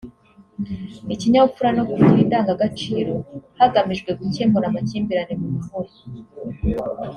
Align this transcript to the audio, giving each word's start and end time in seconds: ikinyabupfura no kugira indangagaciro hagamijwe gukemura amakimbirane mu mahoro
ikinyabupfura 1.15 1.69
no 1.77 1.83
kugira 1.89 2.19
indangagaciro 2.25 3.13
hagamijwe 3.59 4.11
gukemura 4.19 4.65
amakimbirane 4.67 5.33
mu 5.41 5.47
mahoro 5.55 5.91